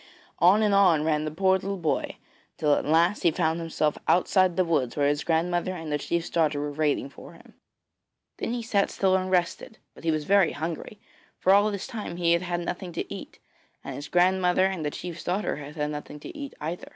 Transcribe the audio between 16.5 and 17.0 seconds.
either.